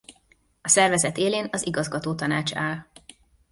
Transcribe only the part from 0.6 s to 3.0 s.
A szervezet élén az igazgatótanács áll.